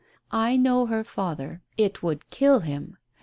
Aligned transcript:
I 0.31 0.57
know 0.57 0.87
her 0.87 1.03
father; 1.03 1.61
it 1.77 2.01
would 2.01 2.31
kill 2.31 2.61
him. 2.61 2.97